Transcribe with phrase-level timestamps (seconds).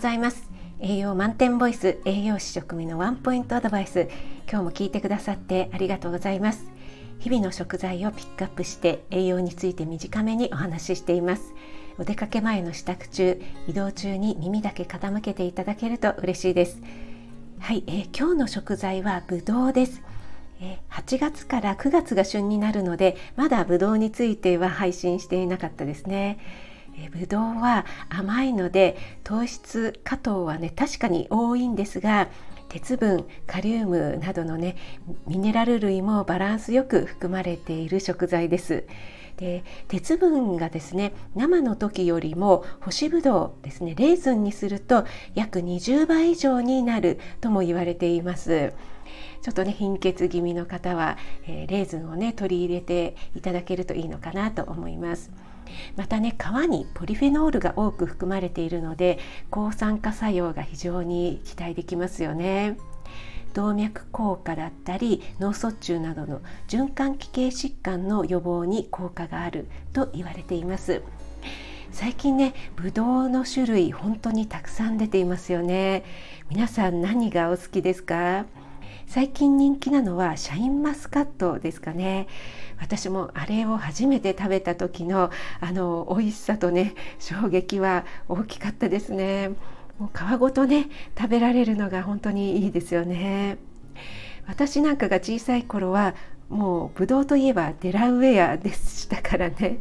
[0.00, 0.50] ざいます。
[0.80, 4.08] 栄養満点ボイス栄養士食味のワンポイントアドバイス。
[4.50, 6.64] 今日も聞いてくださってありがとうございます。
[7.18, 11.52] 日々の食材をピックアップして栄養について短めにお話ししています。
[11.98, 16.80] お出かけ前の支度中移動中に耳だけ傾けていただけると嬉しいです。
[17.58, 20.00] はい、えー、今日の食材はぶどうです。
[20.88, 26.38] 8月から9月が旬になるのでまだぶどうについては配信していなかったですね。
[27.08, 32.28] ぶどうは甘いので糖質果糖はね確かに多いんですが
[32.68, 34.76] 鉄分カリウムなどのね
[35.26, 38.84] ミネラル類もバランスよく含まれている食材です。
[39.36, 48.72] で鉄分がですね生の時よりも干しぶどうですねレーズンにすると約20倍以上になるとも言われています。
[49.42, 55.30] ちょっとね貧血気味の方は、えー、レーズンをね取り入れていただけるといいのかなと思います。
[55.96, 59.18] またね皮にポリフェノールが多く含まれているので
[59.50, 62.76] 抗酸化作用が非常に期待できますよね。
[63.52, 71.02] 動脈硬化だったり脳卒中などの循環器系疾患の予防に効果があると言われています。
[71.90, 76.04] 最近ねブドウの種類本当にたくさん出ていますよね。
[76.48, 78.46] 皆さん何がお好きですか？
[79.06, 82.28] 最近人気なのはシャインマスカットですかね。
[82.80, 89.50] 私もあれを初めて食べた時のあの美味しさとね衝撃は大きかったですね。
[89.98, 93.58] もう皮ごとね食べられるのが本当にいいですよね。
[94.46, 96.14] 私なんかが小さい頃は
[96.48, 99.78] もうブドウといえばデラウェアでしたからね。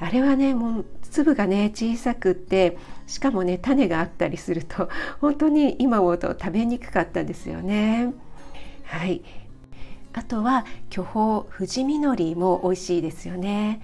[0.00, 4.88] あれはねもう粒がね小さくってしかもね種があったりすると
[5.20, 8.12] 本当に今思うと食べにくかったですよね。
[8.88, 9.22] はい。
[10.14, 13.80] あとは巨峰富士実りも美味しいですよね。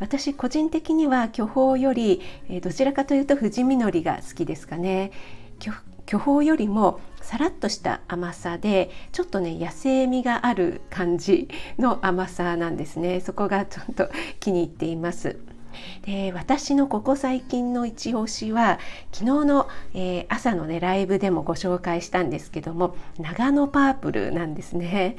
[0.00, 2.22] 私個人的には巨峰より、
[2.62, 5.12] どちらかというと富士実りが好きですかね。
[6.06, 13.20] 巨峰よりもさらっとした甘さでちょっとね野生味がある感じの甘さなんですね。
[13.20, 14.08] そこがちょっと
[14.40, 15.38] 気に入っています。
[16.02, 18.78] で私のここ最近の一押しは
[19.12, 25.16] 昨日の、えー、朝のねライブでもご紹介したんですけども長野パープルなんですね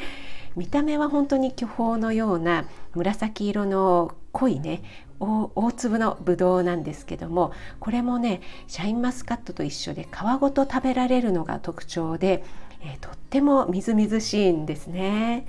[0.56, 4.82] 見た目は本当に巨峰のような紫色の濃いね
[5.20, 12.44] 大粒のぶどうなんですけどもこれもねシャインマスカットと一緒で皮ごと食べられるのが特徴で、
[12.82, 15.48] えー、とってもみずみずしいんですね。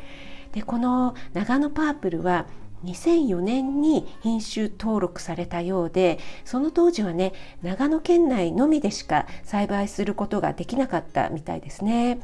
[0.52, 2.46] でこの長野パープルは
[2.84, 12.18] 2004年に品種登録されたようでその当時はね長野県内のみでしか栽培することができなかったみたいですね。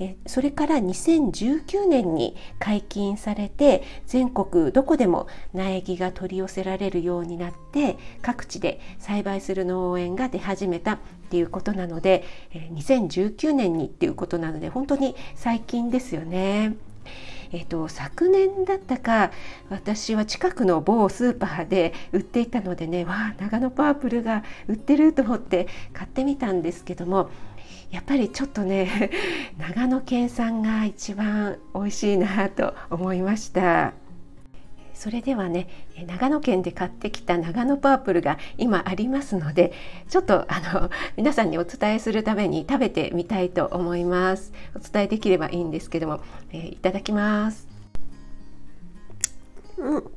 [0.00, 10.98] えそれから2019年に解禁されて全国どこでも苗木が取り寄せられるようになって各地で栽培する農園が出始めたっ
[11.30, 12.24] ていうことなので
[12.74, 16.76] 2019年にっていうことなので本当に最近ですよね。
[17.52, 19.30] えーと、昨年だったか
[19.70, 27.30] 私は近くの某スーパーで売っていたのでねわあ長野パープルが売ってると思って買ってみたんですけども
[27.90, 29.10] やっぱりちょっとね
[29.56, 34.07] 長野県産が一番美味しいなと思いました。
[34.98, 35.68] それではね
[36.08, 39.72] 長野県で買ってきた長野パープルが今ありますので
[40.08, 44.52] ちょっとあの 皆さんにお伝えするために食べてみたいと思います。
[44.74, 46.20] お伝えできればいいんですけども、
[46.50, 47.68] えー、いただきます。
[49.76, 50.02] うん。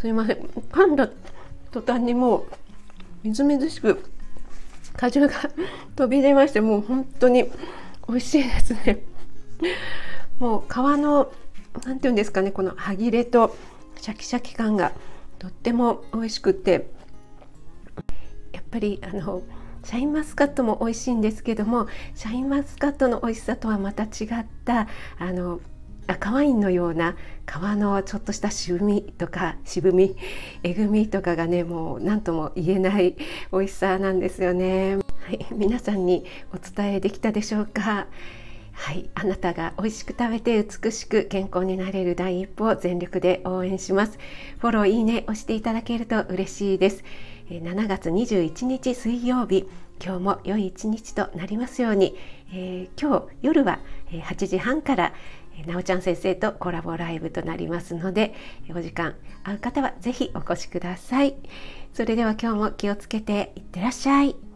[0.00, 0.38] すいません。
[0.38, 1.08] 噛んだ
[1.70, 2.46] 途端にもう
[3.22, 4.02] みずみずしく
[4.96, 5.34] 果汁が
[5.94, 7.44] 飛び出ましてもう本当に
[8.08, 9.11] 美味しいですね。
[10.38, 11.32] もう皮の
[11.84, 13.56] 何て言うんですかねこの歯切れと
[14.00, 14.92] シャキシャキ感が
[15.38, 16.90] とっても美味しくて
[18.52, 19.42] やっぱりあの
[19.84, 25.60] シャインマスカットも美味しいんですけどもシャインマスカットの美味しさとはまた違ったあの
[26.06, 27.16] 赤ワインのような
[27.46, 30.16] 皮のちょっとした渋みとか渋み
[30.62, 33.16] えぐみとかがねもう何とも言えない
[33.52, 34.96] 美味しさなんですよね。
[34.96, 35.02] は
[35.32, 38.08] い、皆さんにお伝えできたでしょうか？
[38.72, 44.18] はい、あなたが美味しく食べて美しく健康になれる第一歩を全力で応援します。
[44.58, 47.04] フォローいいね押していただけると嬉しいです。
[47.48, 49.68] 7月21日水曜日、
[50.04, 52.16] 今日も良い一日となりますように、
[52.52, 53.78] えー、今日夜は
[54.10, 55.12] 8時半から
[55.66, 58.34] なおちゃん先生とコラボライブとなりますので
[58.70, 59.14] お時間
[59.44, 61.36] 合う方はぜひお越しください
[61.92, 64.51] それでは今日も気をつけていってらっしゃい